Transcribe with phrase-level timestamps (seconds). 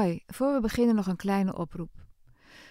[0.00, 1.90] Hi, voor we beginnen nog een kleine oproep.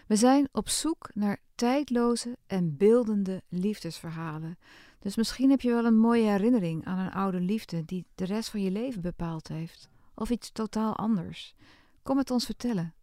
[0.07, 4.57] We zijn op zoek naar tijdloze en beeldende liefdesverhalen.
[4.99, 8.49] Dus misschien heb je wel een mooie herinnering aan een oude liefde die de rest
[8.49, 9.89] van je leven bepaald heeft.
[10.15, 11.55] Of iets totaal anders.
[12.04, 12.93] Kom het ons vertellen.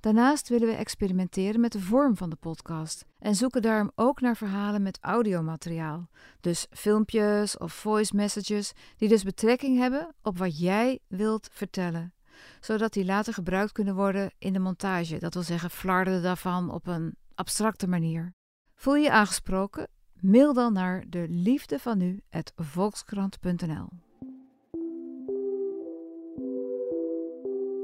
[0.00, 4.36] Daarnaast willen we experimenteren met de vorm van de podcast en zoeken daarom ook naar
[4.36, 6.08] verhalen met audiomateriaal.
[6.40, 12.14] Dus filmpjes of voice messages die dus betrekking hebben op wat jij wilt vertellen
[12.60, 15.18] zodat die later gebruikt kunnen worden in de montage.
[15.18, 18.32] Dat wil zeggen, flarden daarvan op een abstracte manier.
[18.74, 19.88] Voel je aangesproken?
[20.20, 22.20] Mail dan naar de liefde van nu
[22.56, 23.88] volkskrant.nl.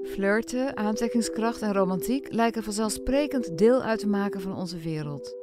[0.03, 5.37] Flirten, aantrekkingskracht en romantiek lijken vanzelfsprekend deel uit te maken van onze wereld.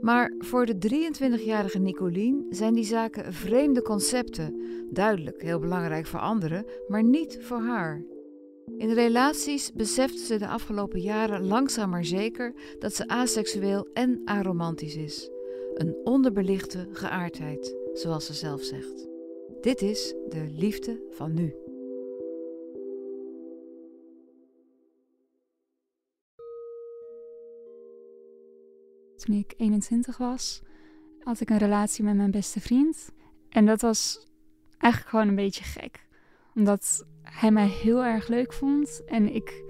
[0.00, 6.64] Maar voor de 23-jarige Nicolien zijn die zaken vreemde concepten, duidelijk heel belangrijk voor anderen,
[6.88, 8.04] maar niet voor haar.
[8.74, 14.96] In relaties beseft ze de afgelopen jaren langzaam maar zeker dat ze aseksueel en aromantisch
[14.96, 15.30] is.
[15.74, 19.08] Een onderbelichte geaardheid, zoals ze zelf zegt.
[19.60, 21.54] Dit is de liefde van nu.
[29.16, 30.62] Toen ik 21 was,
[31.20, 33.12] had ik een relatie met mijn beste vriend.
[33.48, 34.26] En dat was
[34.78, 36.06] eigenlijk gewoon een beetje gek.
[36.54, 39.02] Omdat hij mij heel erg leuk vond.
[39.06, 39.62] En ik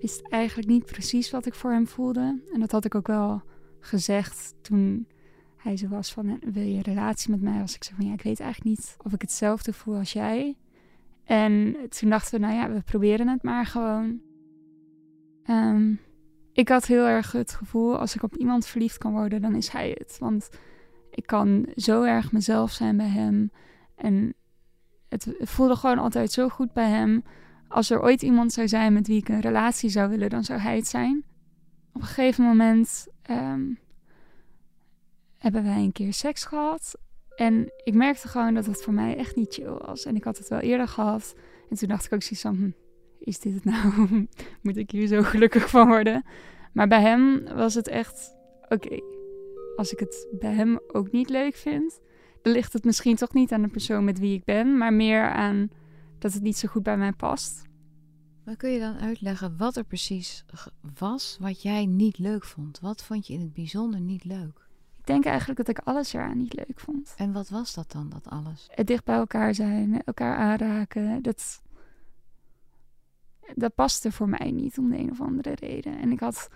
[0.00, 2.42] wist eigenlijk niet precies wat ik voor hem voelde.
[2.52, 3.42] En dat had ik ook wel
[3.80, 5.06] gezegd toen
[5.56, 7.58] hij zo was van, wil je een relatie met mij?
[7.58, 10.56] Was ik zo van, ja, ik weet eigenlijk niet of ik hetzelfde voel als jij.
[11.24, 14.20] En toen dachten we, nou ja, we proberen het maar gewoon.
[15.50, 16.00] Um,
[16.52, 19.68] ik had heel erg het gevoel, als ik op iemand verliefd kan worden, dan is
[19.68, 20.16] hij het.
[20.18, 20.50] Want
[21.10, 23.50] ik kan zo erg mezelf zijn bij hem.
[23.94, 24.34] En
[25.10, 27.24] het voelde gewoon altijd zo goed bij hem.
[27.68, 30.60] Als er ooit iemand zou zijn met wie ik een relatie zou willen, dan zou
[30.60, 31.24] hij het zijn.
[31.92, 33.62] Op een gegeven moment ehm,
[35.38, 36.98] hebben wij een keer seks gehad.
[37.36, 40.04] En ik merkte gewoon dat het voor mij echt niet chill was.
[40.04, 41.34] En ik had het wel eerder gehad.
[41.70, 42.70] En toen dacht ik ook zoiets van, hm,
[43.18, 44.08] is dit het nou?
[44.62, 46.24] Moet ik hier zo gelukkig van worden?
[46.72, 48.36] Maar bij hem was het echt,
[48.68, 49.00] oké,
[49.76, 52.00] als ik het bij hem ook niet leuk vind,
[52.42, 55.70] ligt het misschien toch niet aan de persoon met wie ik ben, maar meer aan
[56.18, 57.62] dat het niet zo goed bij mij past.
[58.44, 60.44] Maar kun je dan uitleggen wat er precies
[60.98, 62.80] was wat jij niet leuk vond?
[62.80, 64.68] Wat vond je in het bijzonder niet leuk?
[64.98, 67.14] Ik denk eigenlijk dat ik alles eraan niet leuk vond.
[67.16, 68.68] En wat was dat dan, dat alles?
[68.70, 71.62] Het dicht bij elkaar zijn, elkaar aanraken, dat,
[73.54, 75.98] dat paste voor mij niet om de een of andere reden.
[75.98, 76.48] En ik had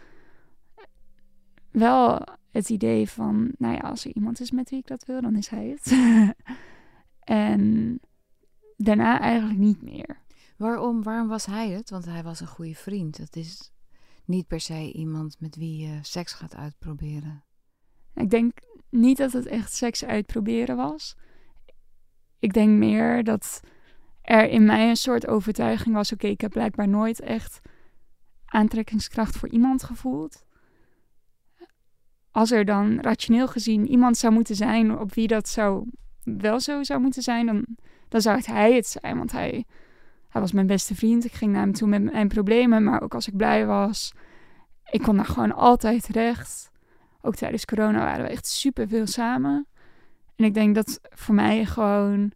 [1.75, 5.21] wel het idee van, nou ja, als er iemand is met wie ik dat wil,
[5.21, 5.93] dan is hij het.
[7.21, 8.01] en
[8.77, 10.23] daarna eigenlijk niet meer.
[10.57, 11.91] Waarom, waarom was hij het?
[11.91, 13.17] Want hij was een goede vriend.
[13.17, 13.73] Het is
[14.25, 17.45] niet per se iemand met wie je seks gaat uitproberen.
[18.15, 18.59] Ik denk
[18.91, 21.17] niet dat het echt seks uitproberen was.
[22.39, 23.61] Ik denk meer dat
[24.23, 27.61] er in mij een soort overtuiging was: oké, ik heb blijkbaar nooit echt
[28.45, 30.45] aantrekkingskracht voor iemand gevoeld
[32.35, 35.87] als er dan rationeel gezien iemand zou moeten zijn op wie dat zou,
[36.23, 37.67] wel zo zou moeten zijn, dan,
[38.09, 39.17] dan zou het hij het zijn.
[39.17, 39.65] Want hij,
[40.29, 41.25] hij was mijn beste vriend.
[41.25, 44.13] Ik ging naar hem toe met mijn problemen, maar ook als ik blij was.
[44.91, 46.71] Ik kon daar gewoon altijd terecht.
[47.21, 49.67] Ook tijdens corona waren we echt super veel samen.
[50.37, 52.33] En ik denk dat voor mij gewoon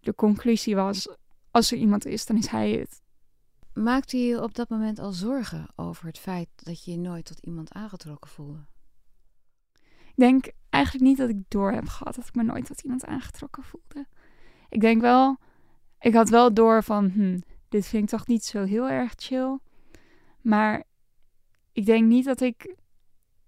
[0.00, 1.08] de conclusie was:
[1.50, 3.02] als er iemand is, dan is hij het.
[3.72, 7.24] Maakte je je op dat moment al zorgen over het feit dat je je nooit
[7.24, 8.64] tot iemand aangetrokken voelde?
[10.14, 13.06] Ik denk eigenlijk niet dat ik door heb gehad dat ik me nooit tot iemand
[13.06, 14.06] aangetrokken voelde.
[14.68, 15.36] Ik denk wel,
[16.00, 17.38] ik had wel door van, hm,
[17.68, 19.58] dit vind ik toch niet zo heel erg chill.
[20.40, 20.84] Maar
[21.72, 22.76] ik denk niet dat ik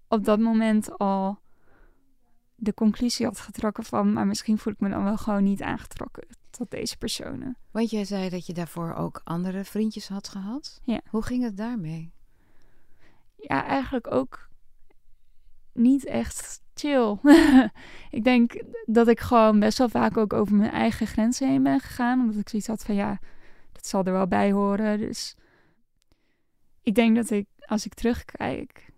[0.07, 1.39] op dat moment al
[2.55, 6.27] de conclusie had getrokken van, maar misschien voel ik me dan wel gewoon niet aangetrokken
[6.49, 7.57] tot deze personen.
[7.71, 10.79] Want jij zei dat je daarvoor ook andere vriendjes had gehad.
[10.83, 11.01] Ja.
[11.09, 12.13] Hoe ging het daarmee?
[13.35, 14.49] Ja, eigenlijk ook
[15.77, 17.17] niet echt chill.
[18.17, 21.79] ik denk dat ik gewoon best wel vaak ook over mijn eigen grenzen heen ben
[21.79, 22.19] gegaan.
[22.19, 23.19] Omdat ik zoiets had van ja,
[23.71, 24.97] dat zal er wel bij horen.
[24.97, 25.35] Dus
[26.81, 28.91] ik denk dat ik, als ik terugkijk,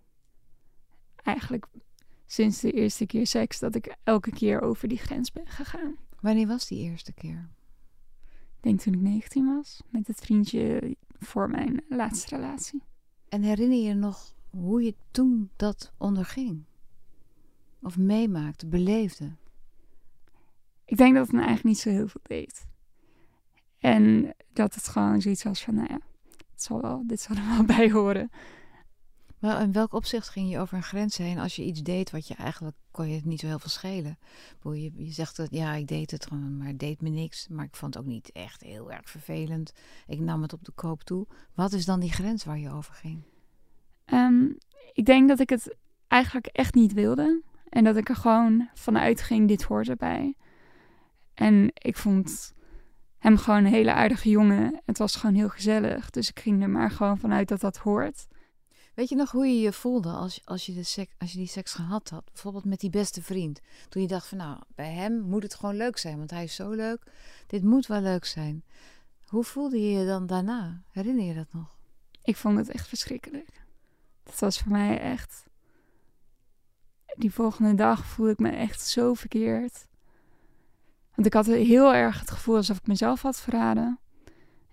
[1.16, 1.66] eigenlijk
[2.26, 5.96] sinds de eerste keer seks, dat ik elke keer over die grens ben gegaan.
[6.20, 7.48] Wanneer was die eerste keer?
[8.56, 12.82] Ik denk toen ik 19 was, met het vriendje voor mijn laatste relatie.
[13.28, 16.64] En herinner je nog hoe je toen dat onderging?
[17.82, 19.32] Of meemaakte, beleefde?
[20.84, 22.66] Ik denk dat het me eigenlijk niet zo heel veel deed.
[23.78, 26.00] En dat het gewoon zoiets was van, nou ja,
[26.36, 28.30] dit zal, wel, dit zal er wel bij horen.
[29.38, 32.28] Maar in welk opzicht ging je over een grens heen als je iets deed wat
[32.28, 34.18] je eigenlijk kon je het niet zo heel veel schelen?
[34.62, 37.48] Je, je zegt dat ja, ik deed het gewoon, maar het deed me niks.
[37.48, 39.72] Maar ik vond het ook niet echt heel erg vervelend.
[40.06, 41.26] Ik nam het op de koop toe.
[41.54, 43.22] Wat is dan die grens waar je over ging?
[44.04, 44.44] Ehm,
[44.92, 45.76] ik denk dat ik het
[46.08, 47.42] eigenlijk echt niet wilde.
[47.70, 50.34] En dat ik er gewoon vanuit ging, dit hoort erbij.
[51.34, 52.52] En ik vond
[53.18, 54.80] hem gewoon een hele aardige jongen.
[54.84, 56.10] Het was gewoon heel gezellig.
[56.10, 58.26] Dus ik ging er maar gewoon vanuit dat dat hoort.
[58.94, 61.46] Weet je nog hoe je je voelde als, als, je de seks, als je die
[61.46, 62.24] seks gehad had?
[62.24, 63.60] Bijvoorbeeld met die beste vriend.
[63.88, 66.54] Toen je dacht van nou, bij hem moet het gewoon leuk zijn, want hij is
[66.54, 67.02] zo leuk.
[67.46, 68.64] Dit moet wel leuk zijn.
[69.26, 70.82] Hoe voelde je je dan daarna?
[70.92, 71.78] Herinner je dat nog?
[72.22, 73.62] Ik vond het echt verschrikkelijk.
[74.22, 75.48] Dat was voor mij echt.
[77.16, 79.88] Die volgende dag voelde ik me echt zo verkeerd.
[81.14, 83.98] Want ik had heel erg het gevoel alsof ik mezelf had verraden.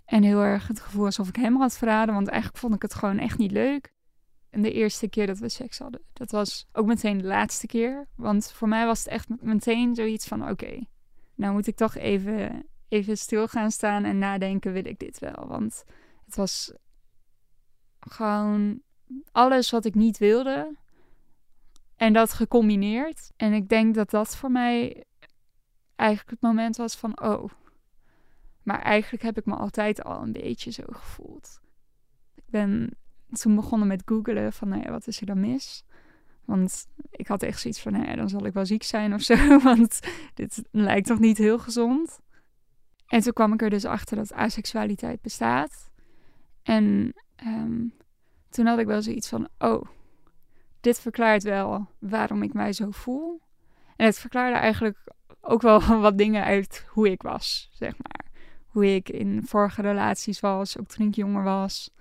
[0.06, 2.16] En heel erg het gevoel alsof ik hem had verraden.
[2.16, 3.96] Want eigenlijk vond ik het gewoon echt niet leuk.
[4.50, 8.08] En de eerste keer dat we seks hadden, dat was ook meteen de laatste keer.
[8.16, 10.80] Want voor mij was het echt meteen zoiets van: oké,
[11.36, 15.48] nou moet ik toch even, even stil gaan staan en nadenken: wil ik dit wel?
[15.48, 15.84] Want
[16.26, 16.74] het was
[18.00, 18.82] gewoon
[19.32, 20.76] alles wat ik niet wilde.
[21.98, 23.32] En dat gecombineerd.
[23.36, 25.04] En ik denk dat dat voor mij
[25.96, 27.50] eigenlijk het moment was van: oh.
[28.64, 31.60] Maar eigenlijk heb ik me altijd al een beetje zo gevoeld.
[32.36, 32.98] Ik ben
[33.30, 35.84] toen begonnen met googelen van, nou wat is er dan mis?
[36.46, 39.36] Want ik had echt zoiets van, nou dan zal ik wel ziek zijn of zo,
[39.60, 40.00] want
[40.34, 42.20] dit lijkt toch niet heel gezond.
[43.08, 45.90] En toen kwam ik er dus achter dat asexualiteit bestaat.
[46.64, 47.86] En ehm,
[48.50, 49.82] toen had ik wel zoiets van, oh,
[50.82, 53.42] dit verklaart wel waarom ik mij zo voel.
[53.96, 54.98] En het verklaarde eigenlijk
[55.42, 58.26] ook wel wat dingen uit hoe ik was, zeg maar.
[58.68, 61.92] Hoe ik in vorige relaties was, ook toen ik jonger was.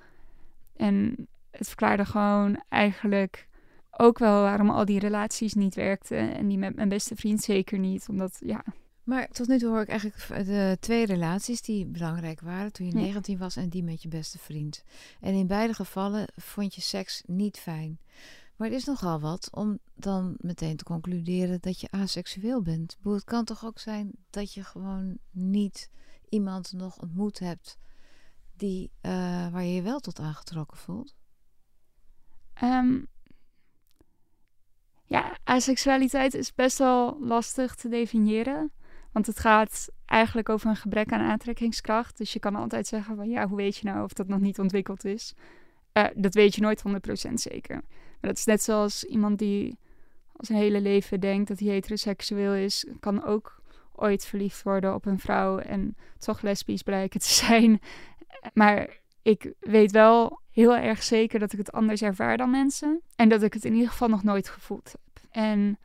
[0.76, 3.49] En het verklaarde gewoon eigenlijk
[3.90, 6.34] ook wel waarom al die relaties niet werkten.
[6.34, 8.08] En die met mijn beste vriend zeker niet.
[8.08, 8.64] Omdat, ja.
[9.02, 12.73] Maar tot nu toe hoor ik eigenlijk de twee relaties die belangrijk waren.
[12.73, 14.84] Toen je 19 was en die met je beste vriend.
[15.20, 17.99] En in beide gevallen vond je seks niet fijn.
[18.56, 22.97] Maar het is nogal wat om dan meteen te concluderen dat je aseksueel bent.
[23.03, 25.91] Het kan toch ook zijn dat je gewoon niet
[26.29, 27.79] iemand nog ontmoet hebt
[28.56, 29.12] die, uh,
[29.49, 31.14] waar je je wel tot aangetrokken voelt?
[32.62, 33.06] Um,
[35.05, 38.73] ja, asexualiteit is best wel lastig te definiëren.
[39.12, 42.17] Want het gaat eigenlijk over een gebrek aan aantrekkingskracht.
[42.17, 44.59] Dus je kan altijd zeggen van ja, hoe weet je nou of dat nog niet
[44.59, 45.35] ontwikkeld is?
[45.93, 46.82] Uh, dat weet je nooit
[47.31, 47.82] 100% zeker.
[48.21, 49.79] Dat is net zoals iemand die
[50.33, 53.61] al zijn hele leven denkt dat hij heteroseksueel is, kan ook
[53.93, 57.81] ooit verliefd worden op een vrouw en toch lesbisch blijken te zijn.
[58.55, 63.01] Maar ik weet wel heel erg zeker dat ik het anders ervaar dan mensen.
[63.17, 65.25] En dat ik het in ieder geval nog nooit gevoeld heb.
[65.31, 65.79] En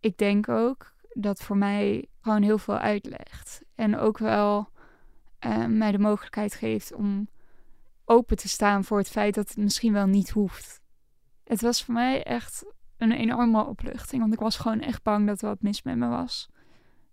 [0.00, 3.62] ik denk ook dat voor mij gewoon heel veel uitlegt.
[3.74, 4.68] En ook wel
[5.46, 7.28] uh, mij de mogelijkheid geeft om
[8.04, 10.80] open te staan voor het feit dat het misschien wel niet hoeft.
[11.46, 12.64] Het was voor mij echt
[12.96, 14.20] een enorme opluchting.
[14.20, 16.48] Want ik was gewoon echt bang dat er wat mis met me was.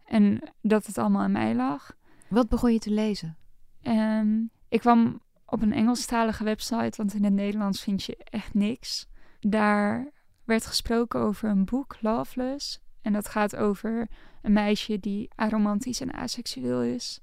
[0.06, 1.96] En dat het allemaal aan mij lag.
[2.30, 3.38] Wat begon je te lezen?
[3.84, 9.08] Um, ik kwam op een Engelstalige website, want in het Nederlands vind je echt niks.
[9.40, 10.12] Daar
[10.44, 12.82] werd gesproken over een boek, Loveless.
[13.02, 14.08] En dat gaat over
[14.42, 17.20] een meisje die aromantisch en asexueel is.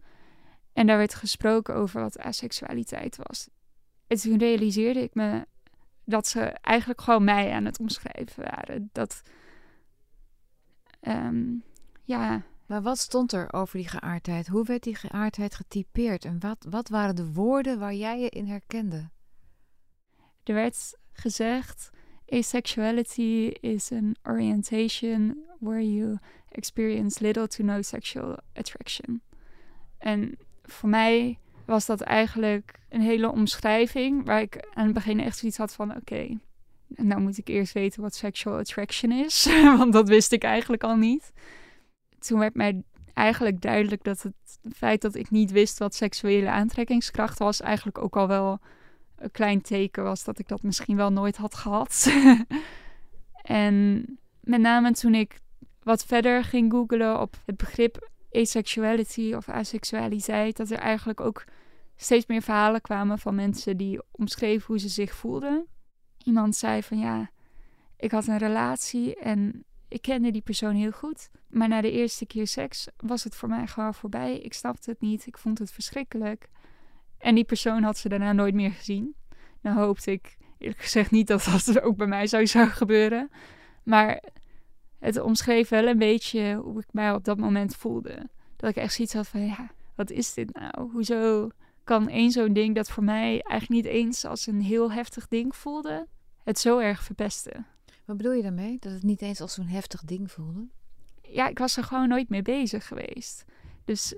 [0.73, 3.49] En daar werd gesproken over wat asexualiteit was.
[4.07, 5.47] En toen realiseerde ik me
[6.11, 8.91] dat ze eigenlijk gewoon mij aan het omschrijven waren.
[8.93, 9.23] Dat,
[11.01, 11.63] um,
[12.05, 14.47] ja, maar wat stond er over die geaardheid?
[14.47, 16.25] Hoe werd die geaardheid getypeerd?
[16.25, 19.11] En wat, wat waren de woorden waar jij je in herkende?
[20.45, 21.91] Er werd gezegd:
[22.29, 29.23] asexuality is an orientation where you experience little to no sexual attraction.
[29.99, 31.39] En voor mij
[31.71, 35.97] was dat eigenlijk een hele omschrijving waar ik aan het begin echt zoiets had van:
[35.97, 36.39] oké,
[36.87, 39.49] nou moet ik eerst weten wat sexual attraction is,
[39.79, 41.33] want dat wist ik eigenlijk al niet
[42.21, 42.83] toen werd mij
[43.15, 48.17] eigenlijk duidelijk dat het feit dat ik niet wist wat seksuele aantrekkingskracht was, eigenlijk ook
[48.17, 48.59] al wel
[49.17, 52.13] een klein teken was dat ik dat misschien wel nooit had gehad.
[53.43, 54.05] en
[54.41, 55.39] met name toen ik
[55.83, 61.45] wat verder ging googlen op het begrip asexuality of asexualiteit, dat er eigenlijk ook
[62.03, 65.67] steeds meer verhalen kwamen van mensen die omschreven hoe ze zich voelden.
[66.25, 67.31] Iemand zei van ja,
[67.97, 71.31] ik had een relatie en ik kende die persoon heel goed.
[71.49, 74.39] Maar na de eerste keer seks was het voor mij gewoon voorbij.
[74.39, 75.27] Ik snapte het niet.
[75.27, 76.49] Ik vond het verschrikkelijk.
[77.19, 79.15] En die persoon had ze daarna nooit meer gezien.
[79.61, 83.31] Nou hoopte ik eerlijk gezegd niet dat dat ook bij mij zou, zou gebeuren.
[83.83, 84.23] Maar
[84.99, 88.29] het omschreef wel een beetje hoe ik mij op dat moment voelde.
[88.57, 90.91] Dat ik echt zoiets had van, ja, wat is dit nou?
[90.91, 91.49] Hoezo
[91.91, 95.57] kan één zo'n ding dat voor mij eigenlijk niet eens als een heel heftig ding
[95.57, 96.07] voelde,
[96.45, 97.67] het zo erg verpesten?
[98.05, 98.77] Wat bedoel je daarmee?
[98.79, 100.69] Dat het niet eens als zo'n heftig ding voelde?
[101.23, 103.45] Ja, ik was er gewoon nooit mee bezig geweest.
[103.85, 104.15] Dus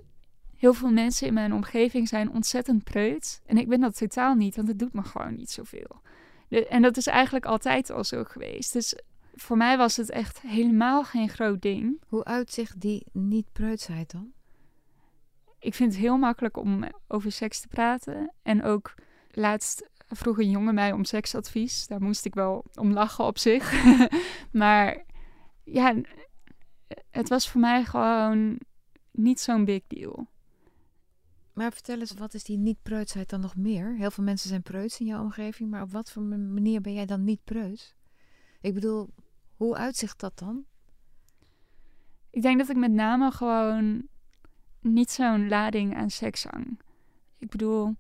[0.57, 3.43] heel veel mensen in mijn omgeving zijn ontzettend preut.
[3.47, 6.01] En ik ben dat totaal niet, want het doet me gewoon niet zoveel.
[6.49, 8.73] De, en dat is eigenlijk altijd al zo geweest.
[8.73, 8.99] Dus
[9.35, 12.03] voor mij was het echt helemaal geen groot ding.
[12.07, 14.33] Hoe uitzicht die niet-preutsheid dan?
[15.63, 18.33] Ik vind het heel makkelijk om over seks te praten.
[18.43, 18.95] En ook
[19.31, 21.87] laatst vroeg een jongen mij om seksadvies.
[21.87, 23.85] Daar moest ik wel om lachen op zich.
[24.53, 25.05] maar
[25.65, 25.95] ja,
[27.11, 28.61] het was voor mij gewoon
[29.11, 30.27] niet zo'n big deal.
[31.53, 33.97] Maar vertel eens, wat is die niet-preutsheid dan nog meer?
[33.97, 37.07] Heel veel mensen zijn preuts in jouw omgeving, maar op wat voor manier ben jij
[37.07, 37.95] dan niet preuts?
[38.61, 39.09] Ik bedoel,
[39.57, 40.65] hoe uitzicht dat dan?
[42.31, 44.11] Ik denk dat ik met name gewoon
[44.83, 46.81] niet zo'n lading aan seks hang.
[47.39, 47.95] Ik bedoel,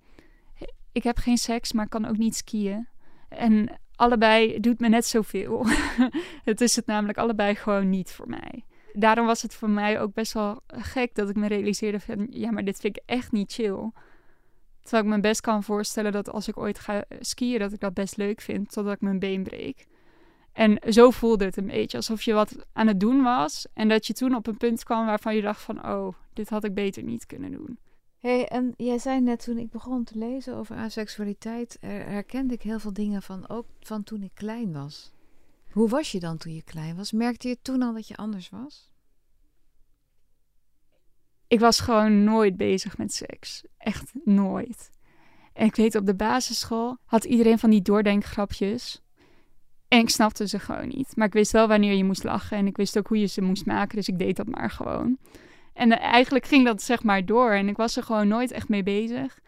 [0.92, 2.88] ik heb geen seks, maar kan ook niet skiën.
[3.28, 5.66] En allebei doet me net zoveel.
[6.44, 8.64] het is het namelijk allebei gewoon niet voor mij.
[8.92, 12.26] Daarom was het voor mij ook best wel gek dat ik me realiseerde van...
[12.30, 13.90] ja, maar dit vind ik echt niet chill.
[14.82, 17.58] Terwijl ik me best kan voorstellen dat als ik ooit ga skiën...
[17.58, 19.86] dat ik dat best leuk vind, totdat ik mijn been breek.
[20.52, 23.66] En zo voelde het een beetje, alsof je wat aan het doen was...
[23.72, 25.86] en dat je toen op een punt kwam waarvan je dacht van...
[25.86, 27.78] oh, dit had ik beter niet kunnen doen.
[28.18, 31.76] hey, en jij zei net toen ik begon te lezen over asexualiteit...
[31.80, 35.12] herkende ik heel veel dingen van, ook van toen ik klein was...
[35.72, 37.12] Hoe was je dan toen je klein was?
[37.12, 38.90] Merkte je toen al dat je anders was?
[41.46, 43.64] Ik was gewoon nooit bezig met seks.
[43.78, 44.90] Echt nooit.
[45.52, 49.00] En ik weet, op de basisschool had iedereen van die doordenkgrapjes.
[49.92, 51.16] En ik snapte ze gewoon niet.
[51.16, 52.56] Maar ik wist wel wanneer je moest lachen.
[52.56, 53.96] En ik wist ook hoe je ze moest maken.
[53.96, 55.18] Dus ik deed dat maar gewoon.
[55.72, 57.50] En eigenlijk ging dat zeg maar door.
[57.50, 59.38] En ik was er gewoon nooit echt mee bezig.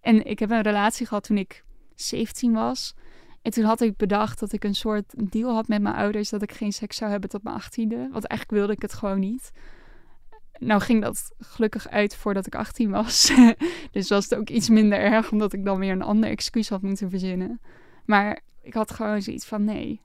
[0.00, 2.94] En ik heb een relatie gehad toen ik 17 was.
[3.42, 6.42] En toen had ik bedacht dat ik een soort deal had met mijn ouders dat
[6.42, 7.96] ik geen seks zou hebben tot mijn achttiende.
[7.96, 9.50] Want eigenlijk wilde ik het gewoon niet.
[10.58, 13.32] Nou ging dat gelukkig uit voordat ik 18 was.
[13.92, 16.82] dus was het ook iets minder erg, omdat ik dan weer een ander excuus had
[16.82, 17.60] moeten verzinnen.
[18.04, 20.00] Maar ik had gewoon zoiets van: nee,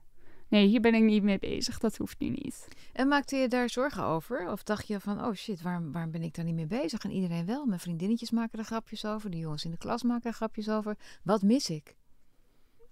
[0.48, 1.78] nee, hier ben ik niet mee bezig.
[1.78, 2.68] Dat hoeft nu niet.
[2.92, 4.50] En maakte je daar zorgen over?
[4.50, 7.04] Of dacht je van: oh shit, waarom, waarom ben ik daar niet mee bezig?
[7.04, 7.66] En iedereen wel.
[7.66, 9.30] Mijn vriendinnetjes maken er grapjes over.
[9.30, 10.96] De jongens in de klas maken er grapjes over.
[11.22, 11.98] Wat mis ik?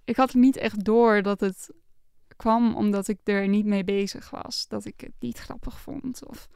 [0.09, 1.71] ik had niet echt door dat het
[2.37, 4.69] kwam omdat ik er niet mee bezig was.
[4.69, 6.49] Dat ik het niet grappig vond of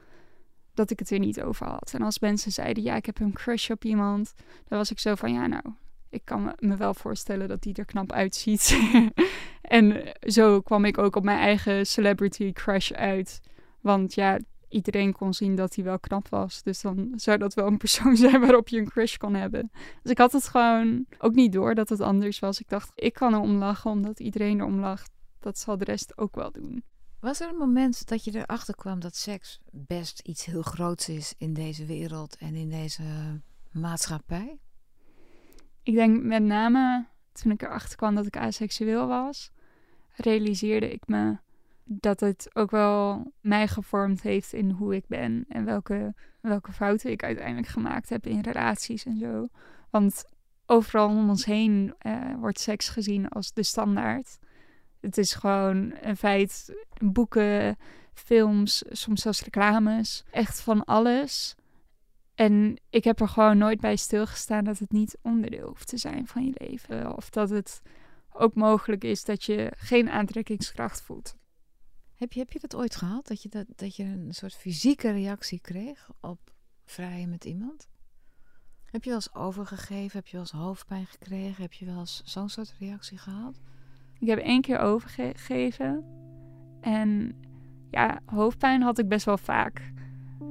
[0.75, 1.92] dat ik het er niet over had.
[1.95, 4.35] En als mensen zeiden, ja, ik heb een crush op iemand,
[4.69, 5.64] dan was ik zo van, ja, nou,
[6.12, 8.78] ik kan me wel voorstellen dat die er knap uitziet.
[9.62, 13.40] en zo kwam ik ook op mijn eigen celebrity crush uit.
[13.81, 14.38] Want ja,
[14.69, 16.62] iedereen kon zien dat hij wel knap was.
[16.62, 19.71] Dus dan zou dat wel een persoon zijn waarop je een crush kon hebben.
[20.02, 22.61] Dus ik had het gewoon ook niet door dat het anders was.
[22.61, 25.11] Ik dacht, ik kan erom lachen omdat iedereen erom lacht.
[25.38, 26.85] Dat zal de rest ook wel doen.
[27.21, 31.35] Was er een moment dat je erachter kwam dat seks best iets heel groots is
[31.38, 33.02] in deze wereld en in deze
[33.71, 34.59] maatschappij?
[35.82, 39.50] Ik denk met name toen ik erachter kwam dat ik asexueel was,
[40.12, 41.36] realiseerde ik me
[41.84, 47.10] dat het ook wel mij gevormd heeft in hoe ik ben en welke, welke fouten
[47.10, 49.48] ik uiteindelijk gemaakt heb in relaties en zo.
[49.90, 50.24] Want
[50.66, 54.38] overal om ons heen uh, wordt seks gezien als de standaard.
[55.00, 57.76] Het is gewoon een feit, boeken,
[58.14, 61.54] films, soms zelfs reclames, echt van alles.
[62.34, 66.26] En ik heb er gewoon nooit bij stilgestaan dat het niet onderdeel hoeft te zijn
[66.26, 67.16] van je leven.
[67.16, 67.82] Of dat het
[68.32, 71.36] ook mogelijk is dat je geen aantrekkingskracht voelt.
[72.14, 73.26] Heb je, heb je dat ooit gehad?
[73.26, 77.88] Dat je, dat, dat je een soort fysieke reactie kreeg op vrijen met iemand?
[78.84, 80.18] Heb je wel eens overgegeven?
[80.18, 81.62] Heb je wel eens hoofdpijn gekregen?
[81.62, 83.60] Heb je wel eens zo'n soort reactie gehad?
[84.18, 86.04] Ik heb één keer overgegeven.
[86.80, 87.40] En
[87.90, 89.92] ja, hoofdpijn had ik best wel vaak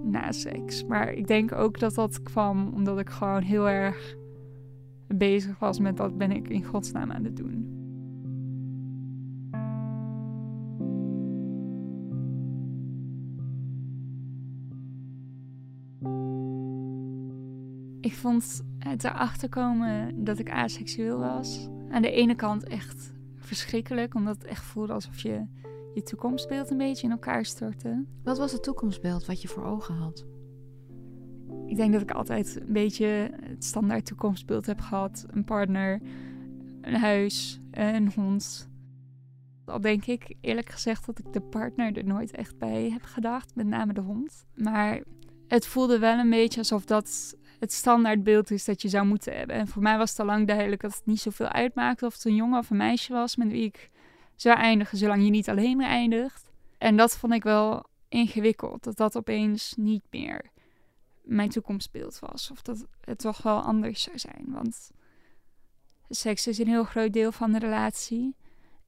[0.03, 0.85] na seks.
[0.85, 4.15] Maar ik denk ook dat dat kwam omdat ik gewoon heel erg
[5.07, 7.79] bezig was met wat ben ik in godsnaam aan het doen.
[18.01, 21.69] Ik vond het erachter komen dat ik aseksueel was.
[21.89, 25.45] Aan de ene kant echt verschrikkelijk, omdat het echt voelde alsof je
[25.93, 28.05] je toekomstbeeld een beetje in elkaar stortte.
[28.23, 30.25] Wat was het toekomstbeeld wat je voor ogen had?
[31.71, 35.25] ik denk dat ik altijd een beetje het standaard toekomstbeeld heb gehad.
[35.27, 36.01] Een partner,
[36.81, 38.69] een huis, een hond.
[39.65, 43.55] Al denk ik eerlijk gezegd dat ik de partner er nooit echt bij heb gedacht,
[43.55, 44.45] met name de hond.
[44.55, 45.03] Maar
[45.47, 49.55] het voelde wel een beetje alsof dat het standaardbeeld is dat je zou moeten hebben.
[49.55, 52.25] En voor mij was het al lang duidelijk dat het niet zoveel uitmaakte of het
[52.25, 53.90] een jongen of een meisje was met wie ik
[54.41, 56.51] zou eindigen, zolang je niet alleen eindigt.
[56.77, 60.49] En dat vond ik wel ingewikkeld, dat dat opeens niet meer
[61.21, 62.51] mijn toekomstbeeld was.
[62.51, 64.45] Of dat het toch wel anders zou zijn.
[64.47, 64.91] Want
[66.09, 68.35] seks is een heel groot deel van de relatie.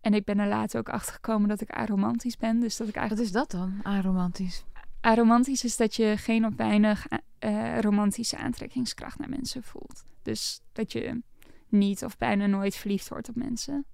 [0.01, 2.59] En ik ben er later ook achter gekomen dat ik aromantisch ben.
[2.59, 3.31] Dus dat ik eigenlijk...
[3.31, 4.63] Wat is dat dan, aromantisch?
[5.01, 7.07] Aromantisch is dat je geen of weinig
[7.39, 10.03] uh, romantische aantrekkingskracht naar mensen voelt.
[10.21, 11.21] Dus dat je
[11.67, 13.85] niet of bijna nooit verliefd wordt op mensen.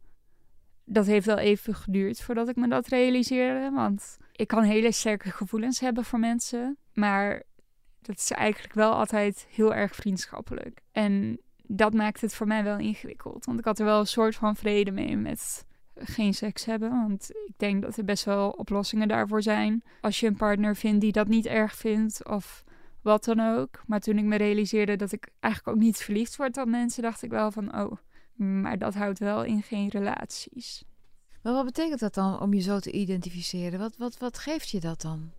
[0.91, 3.71] Dat heeft wel even geduurd voordat ik me dat realiseerde.
[3.71, 6.77] Want ik kan hele sterke gevoelens hebben voor mensen.
[6.93, 7.43] Maar
[8.01, 10.81] dat is eigenlijk wel altijd heel erg vriendschappelijk.
[10.91, 13.45] En dat maakt het voor mij wel ingewikkeld.
[13.45, 15.65] Want ik had er wel een soort van vrede mee met
[15.95, 16.89] geen seks hebben.
[16.89, 19.83] Want ik denk dat er best wel oplossingen daarvoor zijn.
[20.01, 22.63] Als je een partner vindt die dat niet erg vindt of
[23.01, 23.81] wat dan ook.
[23.85, 27.23] Maar toen ik me realiseerde dat ik eigenlijk ook niet verliefd word op mensen, dacht
[27.23, 27.91] ik wel van oh,
[28.39, 30.83] maar dat houdt wel in geen relaties.
[31.41, 33.79] Maar wat betekent dat dan om je zo te identificeren?
[33.79, 35.31] Wat, wat, wat geeft je dat dan?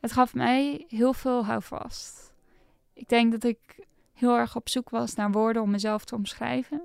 [0.00, 2.32] Het gaf mij heel veel houvast.
[2.92, 6.82] Ik denk dat ik heel erg op zoek was naar woorden om mezelf te omschrijven.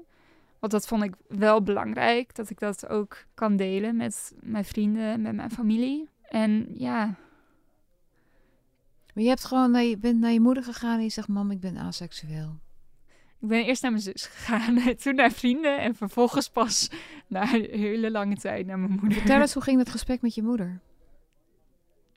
[0.60, 5.22] Want dat vond ik wel belangrijk, dat ik dat ook kan delen met mijn vrienden,
[5.22, 6.10] met mijn familie.
[6.30, 7.06] En ja.
[9.13, 11.51] Maar je hebt gewoon naar je, bent naar je moeder gegaan en je zegt: Mam,
[11.51, 12.60] ik ben aseksueel.
[13.45, 16.89] Ik ben eerst naar mijn zus gegaan, toen naar vrienden en vervolgens pas
[17.27, 19.17] na een hele lange tijd naar mijn moeder.
[19.17, 20.79] Vertel eens, hoe ging dat gesprek met je moeder?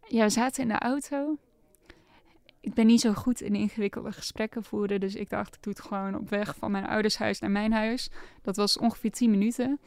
[0.07, 1.39] Ja, we zaten in de auto.
[2.61, 5.83] Ik ben niet zo goed in ingewikkelde gesprekken voeren, dus ik dacht, ik doe het
[5.83, 8.11] gewoon op weg van mijn ouders huis naar mijn huis.
[8.43, 9.81] Dat was ongeveer 10 minuten.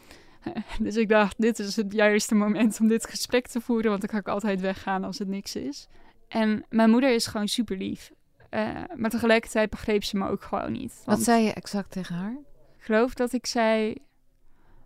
[0.79, 4.09] Dus ik dacht, dit is het juiste moment om dit gesprek te voeren, want dan
[4.09, 5.87] kan ik altijd weggaan als het niks is.
[6.27, 8.11] En mijn moeder is gewoon super lief.
[8.51, 11.01] Uh, maar tegelijkertijd begreep ze me ook gewoon niet.
[11.05, 12.37] Wat zei je exact tegen haar?
[12.77, 13.95] Ik geloof dat ik zei: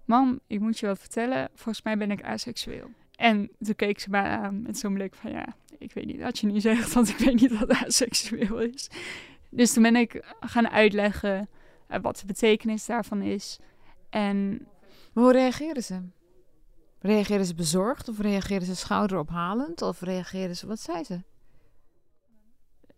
[0.06, 1.50] Mam, ik moet je wat vertellen.
[1.54, 2.90] Volgens mij ben ik aseksueel.
[3.16, 6.40] En toen keek ze mij aan met zo'n blik van: Ja, ik weet niet wat
[6.40, 8.90] je nu zegt, want ik weet niet wat aseksueel is.
[9.50, 11.50] Dus toen ben ik gaan uitleggen
[11.90, 13.60] uh, wat de betekenis daarvan is.
[14.10, 14.68] En.
[15.14, 16.02] Maar hoe reageerden ze?
[17.00, 20.68] Reageerden ze bezorgd of reageerden ze schouderophalend of reageerden ze.
[20.68, 21.22] Wat zei ze?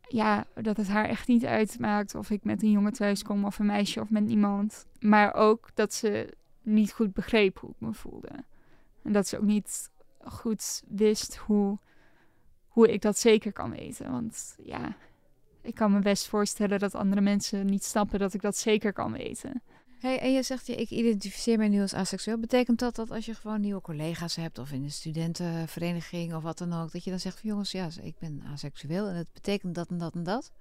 [0.08, 3.60] Ja, dat het haar echt niet uitmaakt of ik met een jongen thuis kom of
[3.60, 4.86] een meisje of met iemand.
[5.00, 8.30] Maar ook dat ze niet goed begreep hoe ik me voelde.
[9.04, 9.90] En dat ze ook niet
[10.24, 11.78] goed wist hoe,
[12.68, 14.12] hoe ik dat zeker kan weten.
[14.12, 14.96] Want ja,
[15.62, 19.12] ik kan me best voorstellen dat andere mensen niet snappen dat ik dat zeker kan
[19.12, 19.62] weten.
[20.00, 22.38] Hey, en je zegt, je, ik identificeer mij nu als asexueel.
[22.38, 26.58] Betekent dat dat als je gewoon nieuwe collega's hebt of in een studentenvereniging of wat
[26.58, 29.76] dan ook, dat je dan zegt van jongens, ja, ik ben asexueel en het betekent
[29.76, 30.52] dat en dat en dat?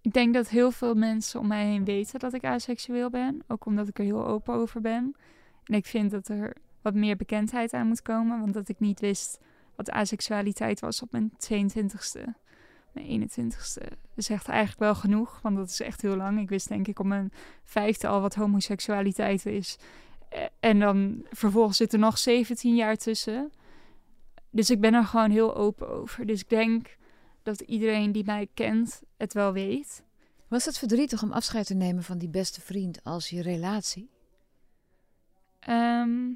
[0.00, 3.66] Ik denk dat heel veel mensen om mij heen weten dat ik asexueel ben, ook
[3.66, 5.16] omdat ik er heel open over ben.
[5.64, 9.00] En ik vind dat er wat meer bekendheid aan moet komen, want dat ik niet
[9.00, 9.38] wist
[9.76, 12.43] wat asexualiteit was op mijn 22ste
[12.94, 16.40] mijn 21ste zegt eigenlijk wel genoeg, want dat is echt heel lang.
[16.40, 17.32] Ik wist denk ik op mijn
[17.64, 19.78] vijfde al wat homoseksualiteit is.
[20.28, 23.52] Eh, en dan vervolgens zit er nog 17 jaar tussen.
[24.50, 26.26] Dus ik ben er gewoon heel open over.
[26.26, 26.96] Dus ik denk
[27.42, 30.02] dat iedereen die mij kent het wel weet.
[30.48, 34.10] Was het verdrietig om afscheid te nemen van die beste vriend als je relatie?
[35.60, 36.32] Ehm,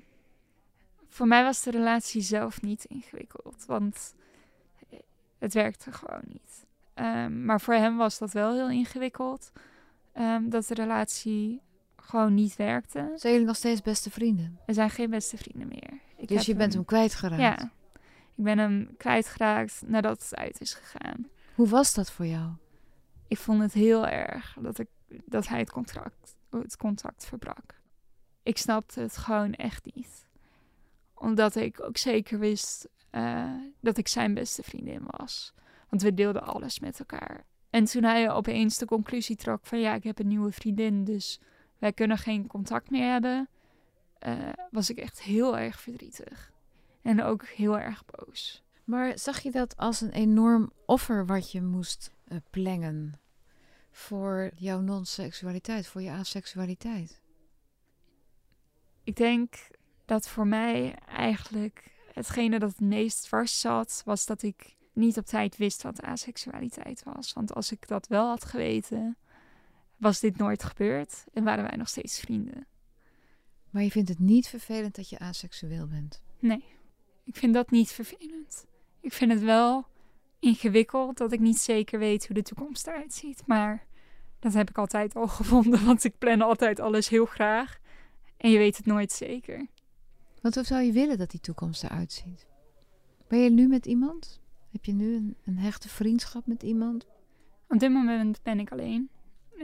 [1.08, 3.64] voor mij was de relatie zelf niet ingewikkeld.
[3.66, 4.14] Want
[5.38, 6.66] het werkte gewoon niet.
[6.94, 9.52] Ehm, maar voor hem was dat wel heel ingewikkeld.
[10.14, 11.62] Um, dat de relatie
[11.96, 13.12] gewoon niet werkte.
[13.14, 14.58] Zijn jullie nog steeds beste vrienden?
[14.66, 16.00] We zijn geen beste vrienden meer.
[16.16, 17.42] Ik dus je bent hem, kwijtgeraakt?
[17.42, 17.70] Ja.
[18.34, 21.28] Ik ben hem kwijtgeraakt nadat het uit is gegaan.
[21.54, 22.50] Hoe was dat voor jou?
[23.28, 24.88] Ik vond het heel erg dat, ik,
[25.24, 27.80] dat hij het contract, het contact verbrak.
[28.42, 30.27] Ik snapte het gewoon echt niet.
[31.18, 35.52] Omdat ik ook zeker wist uh, dat ik zijn beste vriendin was.
[35.88, 37.44] Want we deelden alles met elkaar.
[37.70, 41.40] En toen hij opeens de conclusie trok van ja, ik heb een nieuwe vriendin, dus
[41.78, 43.48] wij kunnen geen contact meer hebben,
[44.26, 46.52] uh, was ik echt heel erg verdrietig.
[47.02, 48.62] En ook heel erg boos.
[48.84, 53.20] Maar zag je dat als een enorm offer wat je moest uh, plengen
[53.90, 57.20] voor jouw non-seksualiteit, voor je aseksualiteit?
[59.04, 59.54] Ik denk
[60.08, 65.26] dat voor mij eigenlijk hetgene dat het meest vast zat, was dat ik niet op
[65.26, 67.32] tijd wist wat aseksualiteit was.
[67.32, 69.16] Want als ik dat wel had geweten,
[69.96, 72.66] was dit nooit gebeurd en waren wij nog steeds vrienden.
[73.70, 76.22] Maar je vindt het niet vervelend dat je aseksueel bent?
[76.38, 76.64] Nee,
[77.24, 78.66] ik vind dat niet vervelend.
[79.00, 79.86] Ik vind het wel
[80.38, 83.42] ingewikkeld dat ik niet zeker weet hoe de toekomst eruit ziet.
[83.46, 83.86] Maar
[84.38, 87.78] dat heb ik altijd al gevonden, want ik plan altijd alles heel graag.
[88.36, 89.66] En je weet het nooit zeker.
[90.40, 92.46] Want hoe zou je willen dat die toekomst eruit ziet?
[93.28, 94.40] Ben je nu met iemand?
[94.72, 97.06] Heb je nu een, hechte vriendschap met iemand?
[97.68, 99.10] Op dit moment ben ik alleen.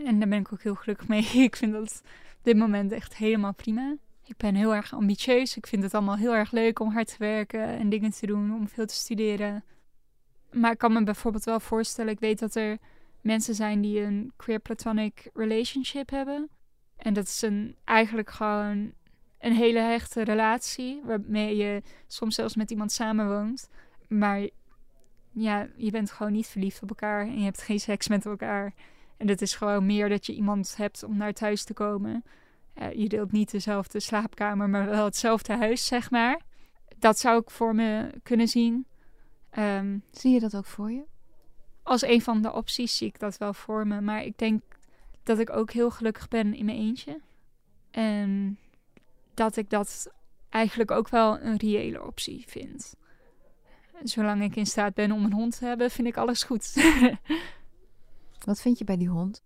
[0.04, 1.22] En daar ben ik ook heel gelukkig mee.
[1.48, 2.02] Ik vind dat
[2.38, 3.96] op dit moment echt helemaal prima.
[4.24, 5.56] Ik ben heel erg ambitieus.
[5.56, 8.54] Ik vind het allemaal heel erg leuk om hard te werken en dingen te doen,
[8.54, 9.64] om veel te studeren.
[10.52, 12.78] Maar ik kan me bijvoorbeeld wel voorstellen, ik weet dat er
[13.20, 16.48] mensen zijn die een queer platonic relationship hebben.
[16.96, 18.92] En dat is een, eigenlijk gewoon
[19.44, 23.68] een hele hechte relatie, waarmee je soms zelfs met iemand samenwoont.
[24.08, 24.48] Maar
[25.30, 28.74] ja, je bent gewoon niet verliefd op elkaar en je hebt geen seks met elkaar.
[29.16, 32.24] En het is gewoon meer dat je iemand hebt om naar thuis te komen.
[32.74, 36.40] Uh, je deelt niet dezelfde slaapkamer, maar wel hetzelfde huis, zeg maar.
[36.98, 38.86] Dat zou ik voor me kunnen zien.
[39.58, 41.04] Um, zie je dat ook voor je?
[41.82, 44.00] Als een van de opties zie ik dat wel voor me.
[44.00, 44.62] Maar ik denk
[45.22, 47.20] dat ik ook heel gelukkig ben in mijn eentje.
[47.90, 48.58] En
[49.36, 50.12] dat ik dat
[50.48, 52.94] eigenlijk ook wel een reële optie vind.
[54.02, 56.74] Zolang ik in staat ben om een hond te hebben, vind ik alles goed.
[58.44, 59.42] Wat vind je bij die hond?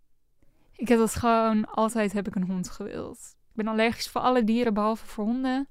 [0.77, 3.19] Ik heb dat gewoon altijd heb ik een hond gewild.
[3.49, 5.69] Ik ben allergisch voor alle dieren behalve voor honden.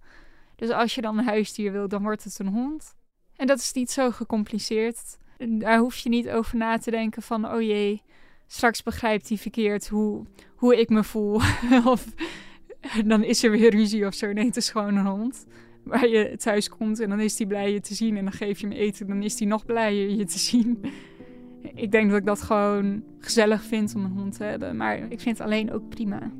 [0.55, 2.95] Dus als je dan een huisdier wilt, dan wordt het een hond.
[3.35, 5.17] En dat is niet zo gecompliceerd.
[5.37, 8.01] Daar hoef je niet over na te denken van, oh jee,
[8.47, 10.25] straks begrijpt hij verkeerd hoe,
[10.55, 11.35] hoe ik me voel.
[11.93, 12.05] of
[13.05, 14.33] dan is er weer ruzie of zo.
[14.33, 15.45] Nee, het is gewoon een hond.
[15.83, 18.17] Waar je thuis komt en dan is hij blij je te zien.
[18.17, 20.81] En dan geef je hem eten, dan is hij nog blijer je te zien.
[21.73, 24.77] Ik denk dat ik dat gewoon gezellig vind om een hond te hebben.
[24.77, 26.31] Maar ik vind het alleen ook prima.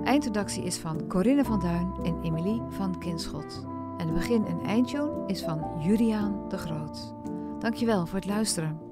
[0.04, 3.66] Eindredactie is van Corinne van Duin en Emilie van Kinschot.
[3.96, 7.14] En de begin- en eindtune is van Juliaan de Groot.
[7.58, 8.91] Dankjewel voor het luisteren.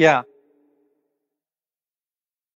[0.00, 0.24] ja,